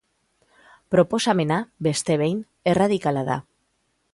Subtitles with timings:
[0.95, 2.41] Proposamena, beste behin,
[2.73, 3.37] erradikala da.